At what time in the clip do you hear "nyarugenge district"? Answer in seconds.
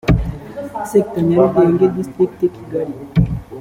1.27-2.39